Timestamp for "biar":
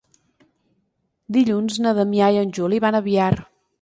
3.11-3.33